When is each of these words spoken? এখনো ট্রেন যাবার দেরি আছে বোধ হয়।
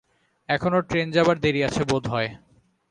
এখনো 0.49 0.77
ট্রেন 0.81 1.07
যাবার 1.11 1.37
দেরি 1.39 1.61
আছে 1.63 1.81
বোধ 1.83 2.03
হয়। 2.07 2.29